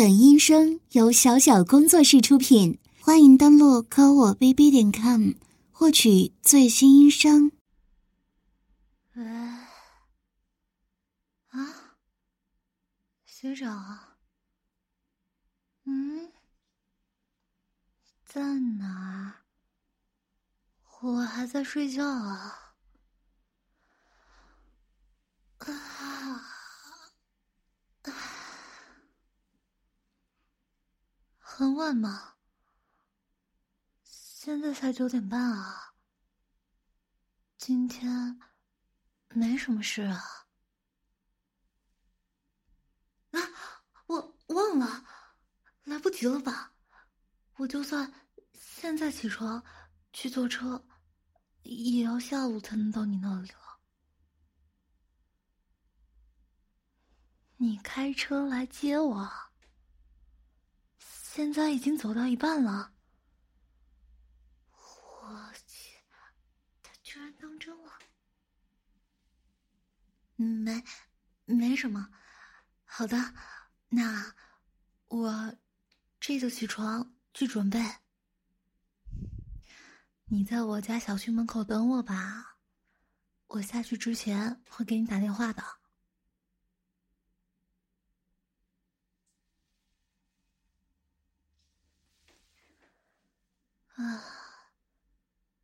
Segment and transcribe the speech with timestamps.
[0.00, 5.32] 本音声由小小工作室出品，欢迎登录科我 bb 点 com
[5.70, 7.52] 获取最新音声。
[9.12, 9.22] 喂，
[11.48, 11.98] 啊，
[13.26, 14.16] 学长，
[15.84, 16.32] 嗯，
[18.24, 19.44] 在哪儿？
[21.02, 22.72] 我还在睡觉啊。
[25.58, 25.70] 啊，
[31.60, 32.36] 很晚吗？
[34.02, 35.92] 现在才九点半啊。
[37.58, 38.40] 今天
[39.28, 40.24] 没什么事啊。
[43.32, 43.38] 啊，
[44.06, 45.04] 我忘了，
[45.84, 46.72] 来不及了吧？
[47.56, 48.10] 我就算
[48.54, 49.62] 现在起床
[50.14, 50.82] 去坐车，
[51.64, 53.78] 也要下午才能到你那里了。
[57.58, 59.30] 你开车来接我，
[61.32, 62.92] 现在已经走到一半了。
[64.72, 65.96] 我去，
[66.82, 67.92] 他居然当真了。
[70.34, 70.82] 没，
[71.44, 72.10] 没什么。
[72.84, 73.32] 好的，
[73.88, 74.34] 那
[75.06, 75.56] 我
[76.18, 77.80] 这就起床去准备。
[80.24, 82.56] 你在我家小区门口等我吧，
[83.46, 85.62] 我下去之前会给你打电话的。
[94.02, 94.24] 啊！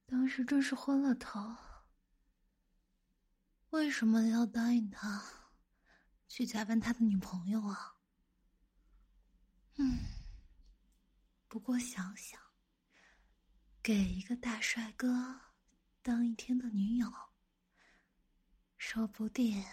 [0.06, 1.56] 当时真是昏了头。
[3.70, 5.23] 为什么要答应他
[6.28, 7.97] 去假扮他的女朋友啊？
[9.78, 9.98] 嗯，
[11.48, 12.41] 不过想想，
[13.83, 15.41] 给一个大帅哥
[16.03, 17.12] 当一天的女友，
[18.78, 19.65] 说不定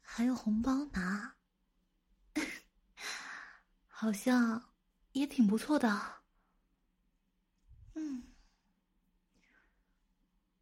[0.00, 1.36] 还有红包拿，
[3.86, 4.74] 好像
[5.12, 6.25] 也挺不错的。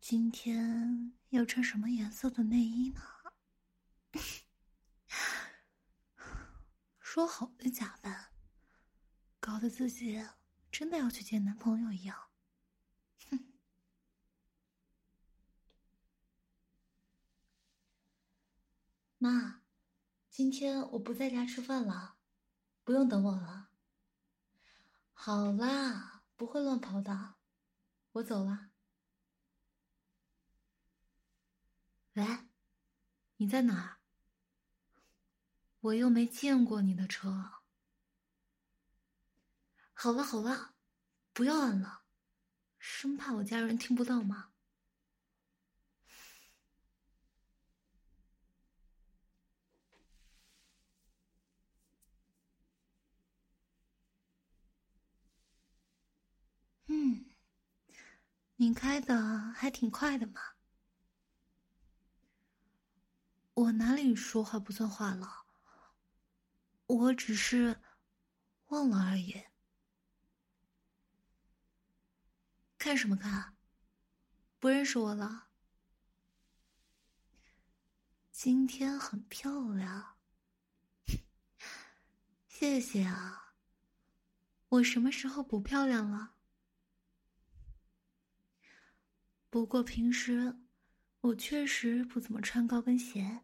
[0.06, 3.00] 今天要穿什么颜色的内衣呢？
[7.00, 8.26] 说好的假扮，
[9.40, 10.22] 搞得自己
[10.70, 12.28] 真的要去见男朋友一样。
[13.30, 13.54] 哼！
[19.16, 19.62] 妈，
[20.28, 22.16] 今天我不在家吃饭了，
[22.84, 23.70] 不用等我了。
[25.14, 26.20] 好啦。
[26.36, 27.36] 不会乱跑的，
[28.12, 28.68] 我走了。
[32.14, 32.24] 喂，
[33.38, 33.98] 你在哪儿？
[35.80, 37.62] 我又没见过你的车。
[39.92, 40.74] 好了好了，
[41.32, 42.04] 不要按了，
[42.78, 44.50] 生怕我家人听不到吗？
[56.86, 57.26] 嗯，
[58.56, 60.53] 你开的还挺快的嘛。
[63.54, 65.46] 我哪里说话不算话了？
[66.86, 67.80] 我只是
[68.66, 69.44] 忘了而已。
[72.76, 73.56] 看什么看？
[74.58, 75.48] 不认识我了？
[78.32, 80.16] 今天很漂亮，
[82.48, 83.54] 谢谢啊。
[84.68, 86.34] 我什么时候不漂亮了？
[89.48, 90.58] 不过平时
[91.20, 93.43] 我确实不怎么穿高跟鞋，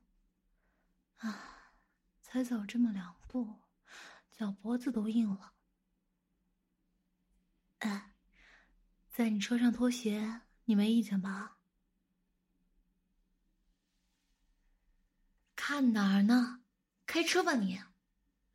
[1.20, 1.72] 啊，
[2.20, 3.62] 才走这么两步，
[4.31, 5.54] 脚脖子都硬了。
[7.78, 8.14] 哎，
[9.08, 11.58] 在你车上脱鞋，你没意见吧？
[15.56, 16.62] 看哪儿呢？
[17.06, 17.81] 开车吧你，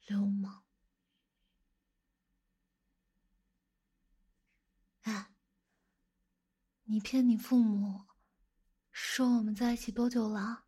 [0.05, 0.63] 流氓！
[5.01, 5.31] 哎。
[6.87, 8.05] 你骗你父母，
[8.91, 10.64] 说我们在一起多久了？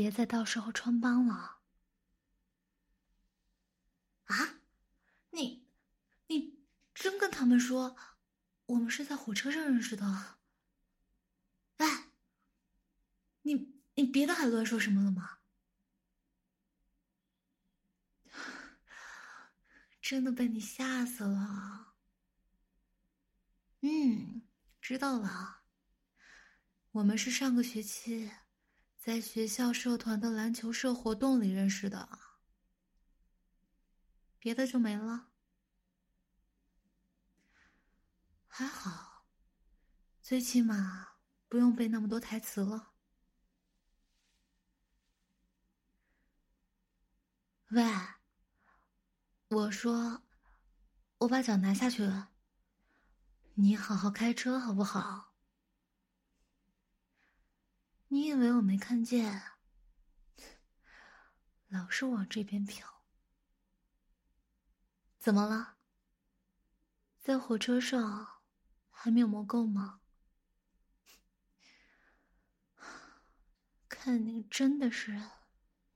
[0.00, 1.60] 别再到时候穿帮了。
[4.24, 4.62] 啊，
[5.32, 5.68] 你，
[6.28, 6.64] 你
[6.94, 7.98] 真跟他们说
[8.64, 10.38] 我们是在火车上认识的？
[11.76, 12.12] 哎，
[13.42, 15.40] 你你别的还乱说什么了吗？
[20.00, 21.92] 真的被你吓死了。
[23.82, 24.48] 嗯，
[24.80, 25.60] 知道了。
[26.92, 28.30] 我们是上个学期
[29.00, 32.18] 在学校社团的篮球社活动里认识的，
[34.38, 35.28] 别的就没了。
[38.46, 39.24] 还好，
[40.20, 41.14] 最起码
[41.48, 42.92] 不用背那么多台词了。
[47.68, 47.82] 喂，
[49.48, 50.24] 我说，
[51.20, 52.32] 我把脚拿下去了。
[53.54, 55.29] 你好好开车好不好？
[58.12, 59.40] 你以为我没看见？
[61.68, 62.82] 老是往这边瞟，
[65.16, 65.76] 怎么了？
[67.20, 68.42] 在火车上
[68.90, 70.00] 还没有摸够吗？
[73.88, 75.22] 看你真的是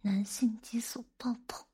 [0.03, 1.67] 男性激素爆棚。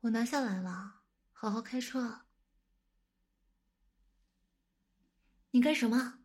[0.00, 1.02] 我拿下来了，
[1.32, 2.24] 好好开车。
[5.50, 6.20] 你干什么？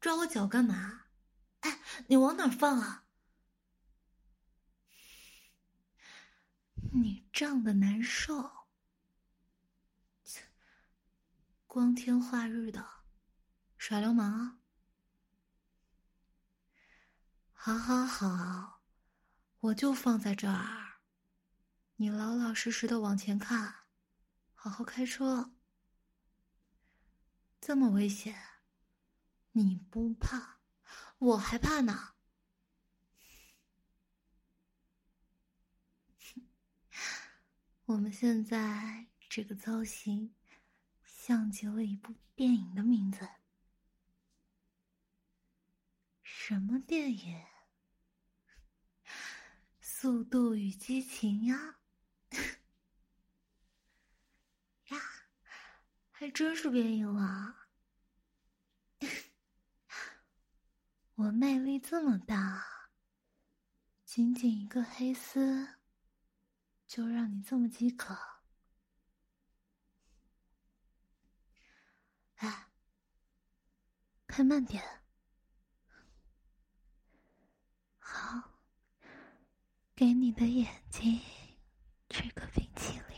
[0.00, 1.03] 抓我脚干嘛？
[1.64, 3.06] 哎，你往哪放啊？
[6.92, 8.68] 你胀的难受，
[11.66, 12.86] 光天化日的
[13.78, 14.58] 耍流氓？
[17.52, 18.82] 好好好，
[19.58, 21.00] 我就放在这儿，
[21.96, 23.86] 你老老实实的往前看，
[24.52, 25.54] 好好开车。
[27.58, 28.38] 这么危险，
[29.52, 30.53] 你不怕，
[31.24, 32.12] 我还怕呢。
[37.86, 40.34] 我们现在这个造型，
[41.02, 43.26] 像极了一部电影的名字。
[46.22, 47.38] 什么电影？
[49.80, 51.78] 《速度与激情》呀！
[54.92, 55.00] 呀！
[56.10, 57.63] 还真是变异了！
[61.16, 62.90] 我魅力这么大，
[64.04, 65.78] 仅仅一个黑丝，
[66.88, 68.18] 就让你这么饥渴？
[72.38, 72.68] 哎，
[74.26, 74.82] 开慢点。
[78.00, 78.58] 好，
[79.94, 81.20] 给你的眼睛
[82.10, 83.14] 吃个冰淇淋。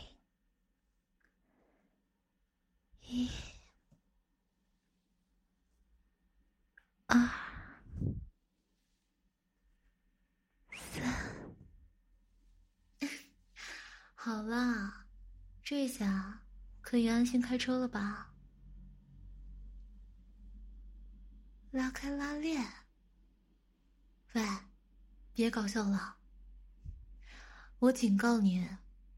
[3.01, 3.31] 一、
[7.07, 7.46] 二、
[14.27, 15.05] 好啦，
[15.63, 16.43] 这下
[16.81, 18.33] 可以安心开车了吧？
[21.71, 22.61] 拉开拉链。
[24.33, 24.45] 喂，
[25.31, 26.17] 别搞笑了，
[27.79, 28.67] 我警告你，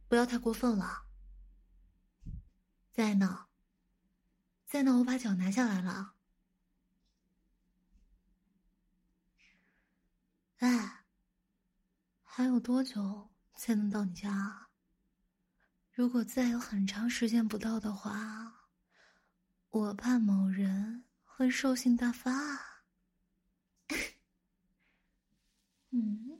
[0.07, 1.07] 不要太过分了。
[2.91, 3.49] 再闹。
[4.67, 6.13] 再闹，我把脚拿下来了。
[10.57, 11.05] 哎，
[12.21, 14.68] 还有多久才能到你家？
[15.99, 18.69] 如果再有很长时间不到的话，
[19.67, 22.31] 我怕某人会兽性大发。
[25.91, 26.39] 嗯，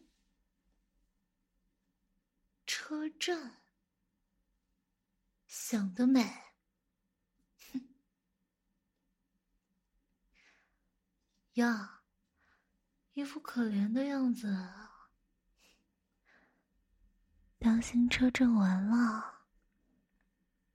[2.65, 3.57] 车站，
[5.45, 6.23] 想得美。
[7.73, 7.81] 哼
[11.56, 12.03] 呀，
[13.11, 14.57] 一副可怜的样子。
[17.59, 19.38] 当心车震完了，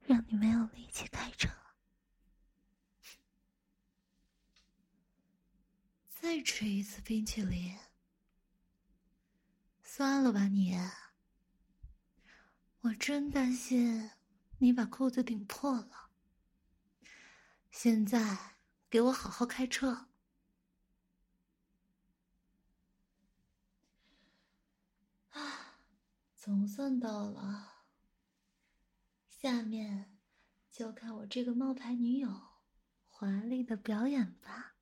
[0.07, 1.49] 让你没有力气开车。
[6.09, 7.79] 再吃一次冰淇淋，
[9.83, 10.79] 算了吧你。
[12.81, 14.11] 我真担心
[14.59, 16.11] 你把裤子顶破了。
[17.71, 18.57] 现在
[18.89, 20.09] 给我好好开车。
[25.31, 25.79] 啊
[26.37, 27.74] 总算到了，
[29.45, 30.19] 下面
[30.71, 32.31] 就看我这个冒牌女友
[33.11, 34.77] 华丽的表演吧。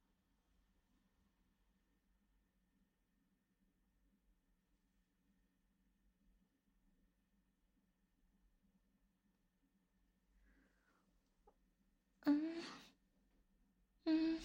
[12.21, 12.63] 嗯
[14.05, 14.39] 嗯，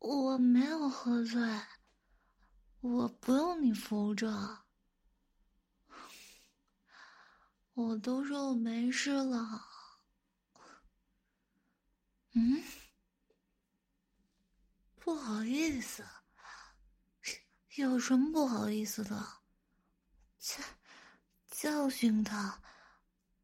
[0.00, 1.40] 我没有喝醉，
[2.80, 4.64] 我不用你扶着。
[7.78, 9.64] 我都说我没事了，
[12.32, 12.60] 嗯，
[14.96, 16.04] 不好意思，
[17.76, 19.24] 有什么不好意思的？
[20.40, 20.60] 教
[21.52, 22.60] 教训他，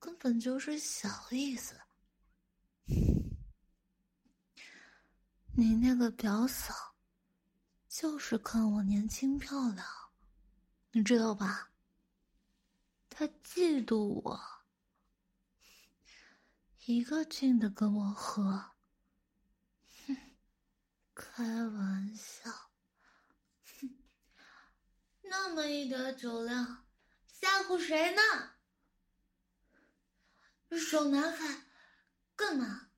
[0.00, 1.80] 根本就是小意思。
[5.56, 6.74] 你那个表嫂，
[7.88, 9.86] 就是看我年轻漂亮，
[10.90, 11.70] 你知道吧？
[13.16, 14.40] 他嫉妒我，
[16.86, 18.72] 一个劲的跟我喝。
[20.04, 20.16] 哼，
[21.14, 22.50] 开玩笑。
[23.62, 23.96] 哼，
[25.22, 26.84] 那么一点酒量，
[27.24, 28.20] 吓唬谁呢？
[30.76, 31.66] 手拿开，
[32.34, 32.90] 干嘛？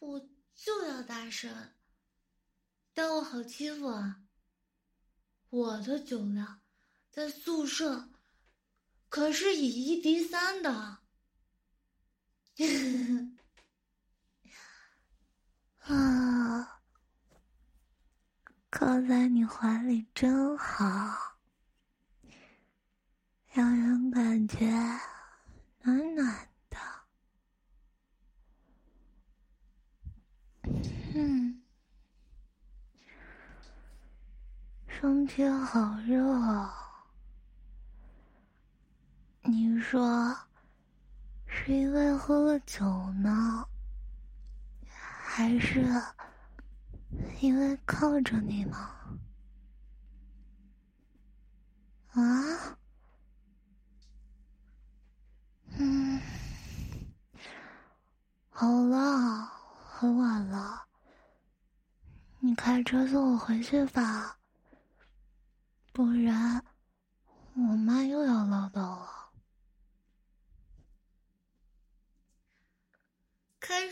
[0.00, 1.72] 我就要大声，
[2.92, 4.24] 当我好欺负啊？
[5.50, 6.62] 我的酒量
[7.12, 8.11] 在宿舍
[9.12, 11.02] 可是以一敌三的。
[15.80, 16.80] 啊，
[18.70, 21.36] 靠在你怀里真好，
[23.52, 24.70] 让人感觉
[25.82, 26.78] 暖暖的。
[31.14, 31.62] 嗯，
[34.88, 36.81] 身体好热，
[39.44, 40.36] 你说
[41.46, 42.84] 是因为喝了酒
[43.14, 43.66] 呢？
[44.86, 45.84] 还是
[47.40, 49.18] 因为靠着你吗？
[52.10, 52.78] 啊？
[55.76, 56.20] 嗯，
[58.50, 59.46] 好了，
[59.88, 60.86] 很晚了，
[62.38, 64.38] 你开车送我回去吧，
[65.92, 66.64] 不然
[67.54, 69.08] 我妈又要唠叨了。
[73.58, 73.88] 开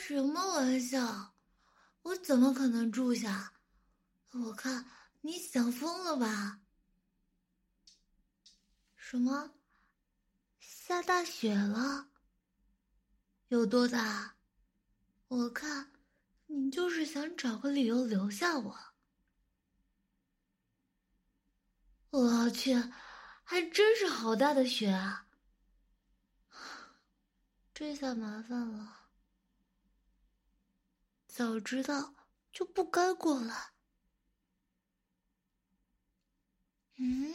[0.70, 1.34] 玩笑！
[2.02, 3.54] 我怎么可能住下？
[4.30, 4.88] 我看
[5.22, 6.60] 你想疯了吧？
[8.94, 9.50] 什么？
[10.60, 12.10] 下大雪了？
[13.48, 14.36] 有多大？
[15.26, 15.90] 我看
[16.46, 18.78] 你就是想找个理由留下我。
[22.10, 22.76] 我去，
[23.42, 25.26] 还真是好大的雪啊！
[27.74, 28.99] 这下麻烦了。
[31.40, 32.14] 早知道
[32.52, 33.72] 就不该过来。
[36.96, 37.32] 嗯，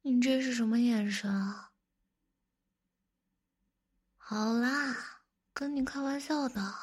[0.00, 1.72] 你这是什么眼神啊？
[4.16, 5.22] 好啦，
[5.54, 6.74] 跟你开玩笑的。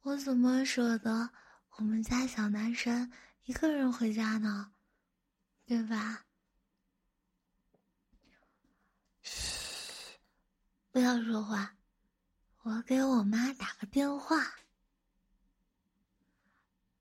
[0.00, 1.28] 我怎么舍得
[1.76, 3.12] 我们家小男生
[3.42, 4.72] 一个人回家呢？
[5.66, 6.24] 对吧？
[9.20, 10.18] 嘘，
[10.90, 11.76] 不要说话。
[12.64, 14.56] 我给我妈打个电话。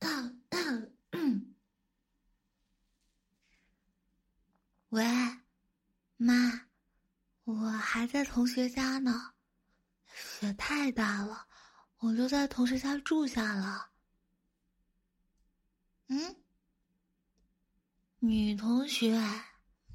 [4.90, 5.06] 喂，
[6.18, 6.68] 妈，
[7.46, 9.36] 我还在同学家呢，
[10.14, 11.48] 雪太大了，
[12.00, 13.92] 我就在同学家住下了。
[16.08, 16.44] 嗯，
[18.20, 19.18] 女同学，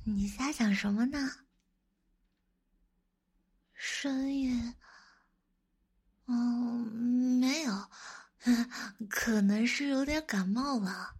[0.04, 1.44] 你瞎想什么呢？
[3.74, 4.74] 声音。
[6.30, 7.90] 嗯，没有，
[9.08, 11.14] 可能是有点感冒了。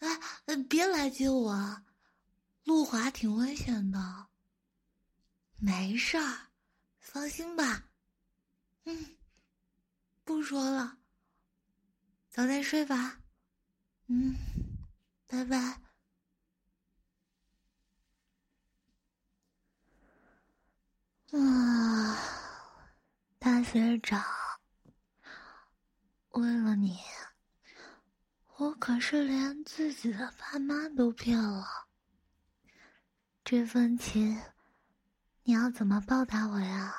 [0.00, 0.20] 哎，
[0.68, 1.82] 别来接我，
[2.64, 4.26] 路滑挺危险的。
[5.58, 6.48] 没事儿，
[7.00, 7.84] 放心吧。
[8.84, 9.16] 嗯，
[10.24, 10.98] 不说了，
[12.28, 13.18] 早点睡吧。
[14.08, 14.36] 嗯，
[15.26, 15.80] 拜拜。
[21.30, 22.51] 啊。
[23.42, 24.24] 大学长，
[26.30, 26.96] 为了你，
[28.56, 31.66] 我可是连自己的爸妈都骗了。
[33.42, 34.40] 这份情，
[35.42, 36.94] 你要怎么报答我呀？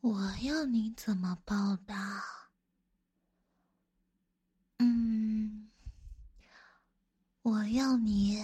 [0.00, 2.24] 我要你怎么报答？
[4.78, 5.70] 嗯，
[7.42, 8.42] 我要你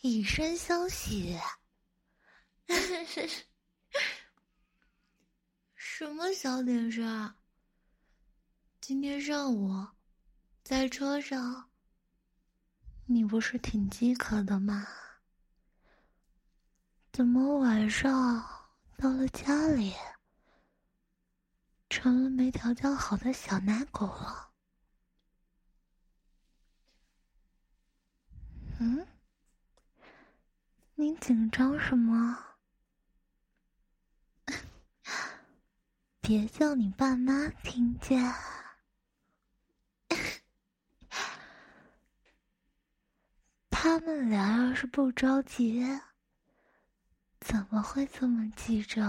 [0.00, 1.38] 以身相许。
[5.74, 7.34] 什么小点声？
[8.80, 9.86] 今天上午
[10.62, 11.70] 在车上，
[13.06, 14.86] 你不是挺饥渴的吗？
[17.10, 19.94] 怎么晚上到了家里，
[21.88, 24.52] 成了没调教好的小奶狗了？
[28.78, 29.06] 嗯？
[30.94, 32.44] 你紧张什么？
[36.28, 38.22] 别叫你爸妈听见。
[43.70, 45.82] 他们俩要是不着急，
[47.40, 49.02] 怎么会这么急着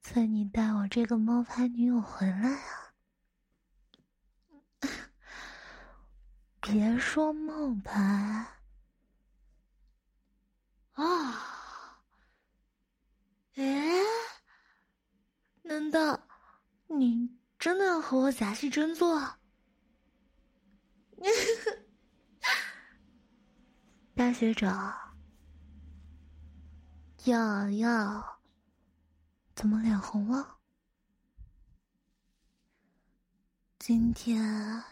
[0.00, 2.48] 催你带我这个冒牌女友回来
[4.80, 4.82] 啊？
[6.62, 8.46] 别说冒牌
[10.94, 12.00] 啊！
[13.56, 14.31] 哎。
[15.62, 16.26] 难道
[16.88, 19.38] 你真的要和我假戏真做？
[24.14, 25.16] 大学长，
[27.24, 28.40] 要要，
[29.54, 30.58] 怎么脸红了？
[33.78, 34.84] 今天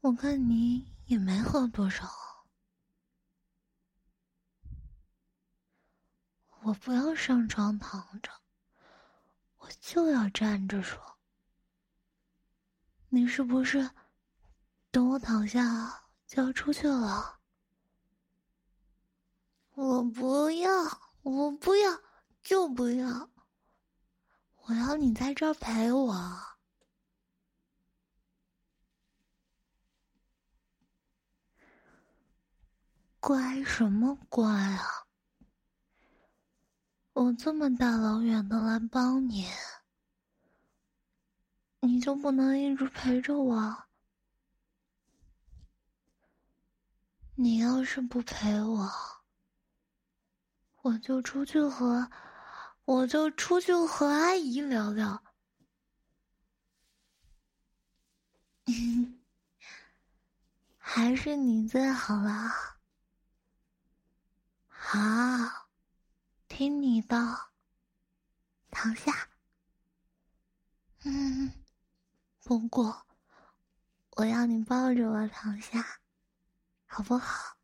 [0.00, 2.08] 我看你也没喝多少，
[6.62, 8.30] 我不要上床躺着，
[9.68, 10.98] 我就要站着说。
[13.10, 13.90] 你是不是
[14.90, 17.38] 等我躺下就要出去了？
[19.74, 20.70] 我不要，
[21.20, 22.00] 我不要，
[22.42, 23.28] 就不要！
[24.62, 26.40] 我要你在这儿陪我。
[33.20, 34.97] 乖什么乖啊！
[37.20, 39.44] 我这么大老远的来帮你。
[41.80, 43.76] 你就不能一直陪着我？
[47.34, 48.88] 你要是不陪我，
[50.82, 52.08] 我就出去和，
[52.84, 55.20] 我就出去和阿姨聊聊。
[60.78, 62.48] 还是你最好了。
[64.68, 64.98] 好，
[66.58, 67.16] 听你的，
[68.68, 69.30] 躺下。
[71.04, 71.52] 嗯。
[72.42, 73.06] 不过，
[74.16, 76.00] 我要你抱着我躺下，
[76.84, 77.56] 好不好？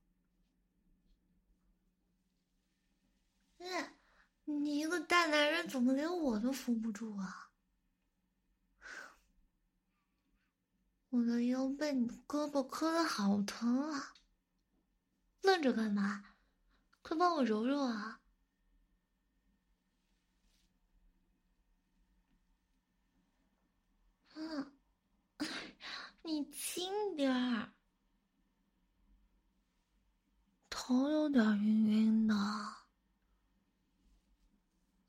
[3.58, 3.98] 嗯，
[4.44, 7.50] 你一个大男人怎么连我都扶不住啊？
[11.08, 14.14] 我的腰被你胳膊磕的好疼啊！
[15.42, 16.36] 愣着干嘛？
[17.02, 18.20] 快帮我揉揉啊！
[24.44, 24.72] 嗯。
[26.22, 27.72] 你轻点儿，
[30.70, 32.34] 头有点晕晕的。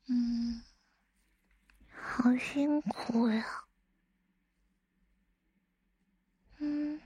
[0.08, 0.62] 嗯，
[1.90, 3.64] 好辛苦呀。
[6.58, 7.00] 嗯，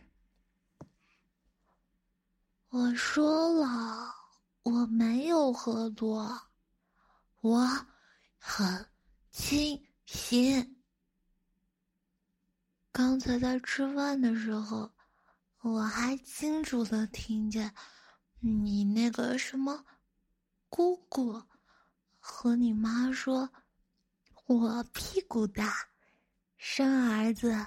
[2.69, 4.15] 我说了，
[4.63, 6.49] 我没有喝多，
[7.41, 7.65] 我
[8.39, 8.89] 很
[9.31, 10.80] 清醒。
[12.93, 14.93] 刚才在吃饭的时候，
[15.61, 17.73] 我还清楚的听见
[18.41, 19.85] 你那个什么
[20.69, 21.43] 姑姑
[22.19, 23.51] 和你妈说
[24.47, 25.89] ：“我屁股大，
[26.57, 27.67] 生儿子。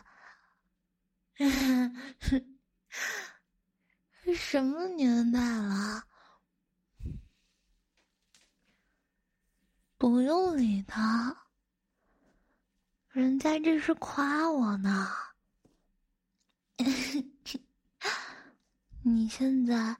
[4.35, 6.03] ”什么年代了？
[9.97, 11.42] 不用理他。
[13.13, 15.07] 人家这是夸我呢，
[19.03, 19.95] 你现在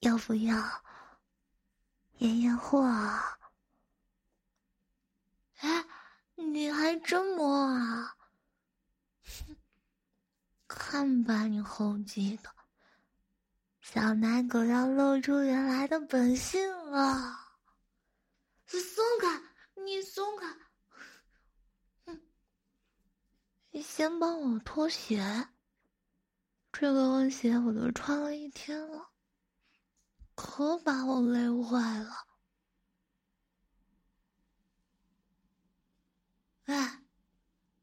[0.00, 0.82] 要不要
[2.18, 2.82] 验验货？
[5.58, 5.84] 哎，
[6.34, 8.16] 你还真摸啊？
[9.22, 9.56] 哼
[10.66, 12.50] 看把你猴急的，
[13.80, 17.38] 小奶狗要露出原来的本性了。
[18.66, 19.40] 松开，
[19.84, 20.48] 你松开。
[22.04, 22.14] 你
[23.70, 25.48] 你先帮我脱鞋，
[26.72, 29.10] 这个鞋我都穿了一天了，
[30.34, 32.26] 可把我累坏了。
[36.64, 37.02] 哎，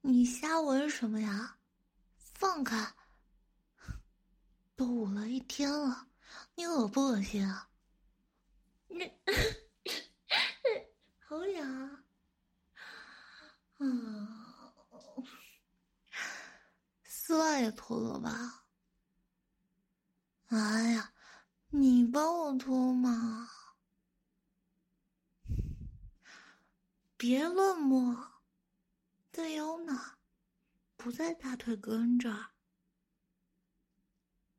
[0.01, 1.57] 你瞎闻什么呀？
[2.17, 2.93] 放开！
[4.75, 6.07] 都捂了一天了，
[6.55, 7.69] 你恶不恶心啊？
[8.87, 9.11] 你
[11.19, 12.03] 好痒啊，
[13.79, 14.44] 嗯。
[17.25, 18.67] 丝袜也脱了吧？
[20.49, 21.11] 哎呀，
[21.69, 23.49] 你帮我脱嘛！
[27.17, 28.43] 别乱摸，
[29.31, 30.19] 在腰呢，
[30.95, 32.51] 不在大腿根这儿。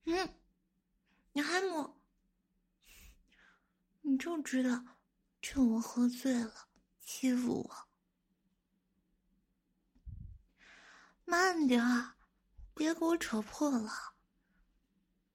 [0.07, 0.35] 嗯，
[1.35, 2.03] 你还摸？
[4.01, 4.85] 你就知道
[5.41, 6.67] 趁我喝醉了
[7.01, 7.89] 欺负我。
[11.25, 12.16] 慢点儿。
[12.77, 13.91] 别给我扯破了，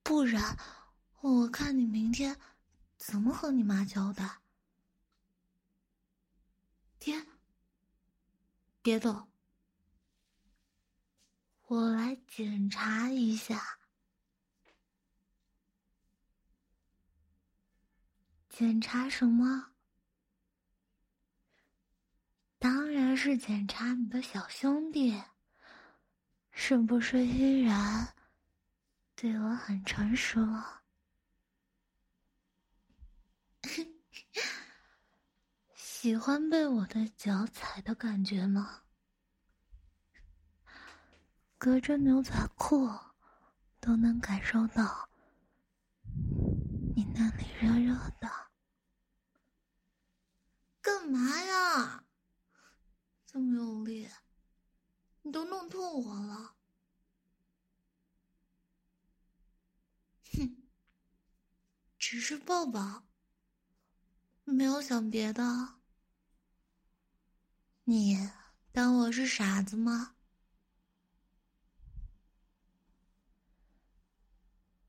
[0.04, 0.56] 不然
[1.21, 2.39] 我看你明天
[2.97, 4.41] 怎么和你妈交代。
[6.99, 7.25] 爹，
[8.84, 9.27] 别动，
[11.63, 13.80] 我来检查一下。
[18.49, 19.71] 检查什么？
[22.60, 25.19] 当然是检查你的小兄弟。
[26.51, 28.13] 是不是依然
[29.15, 30.39] 对我很成熟？
[35.73, 38.83] 喜欢被我的脚踩的感觉吗？
[41.57, 42.89] 隔着牛仔裤
[43.79, 45.07] 都能感受到。
[46.95, 48.29] 你那里热热的。
[50.81, 52.03] 干嘛呀？
[53.27, 54.09] 这么用力。
[55.23, 56.55] 你都弄痛我了。
[60.34, 60.67] 哼，
[61.97, 63.07] 只是抱抱，
[64.43, 65.79] 没有想别的。
[67.84, 68.29] 你
[68.71, 70.15] 当我是傻子吗？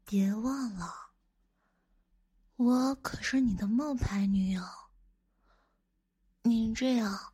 [0.05, 1.13] 别忘了，
[2.57, 4.63] 我可是你的冒牌女友。
[6.43, 7.32] 你这样。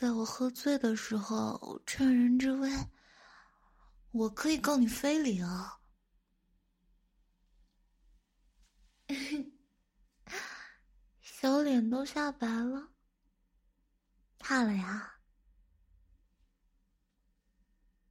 [0.00, 2.70] 在我喝醉的时候趁人之危，
[4.12, 5.82] 我可以告你非礼啊！
[11.20, 12.94] 小脸都吓白了，
[14.38, 15.20] 怕了呀？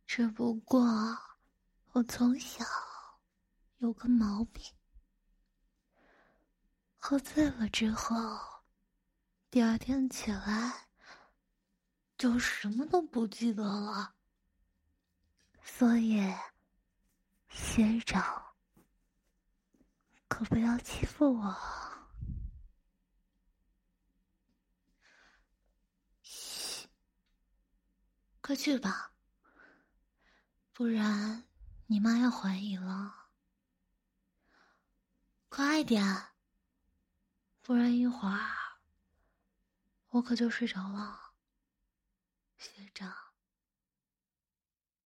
[0.06, 0.86] 只不过
[1.94, 2.64] 我从小
[3.78, 4.64] 有个毛病，
[7.00, 8.14] 喝醉了之后，
[9.50, 10.89] 第二天起来。
[12.20, 14.14] 就什么都不记得了，
[15.64, 16.22] 所以
[17.48, 18.58] 学长
[20.28, 21.58] 可不要欺负我。
[26.22, 26.90] 嘘，
[28.42, 29.14] 快去吧，
[30.74, 31.46] 不然
[31.88, 33.30] 你妈要怀疑了。
[35.48, 36.04] 快点，
[37.62, 38.38] 不然一会儿
[40.10, 41.29] 我可就睡着了。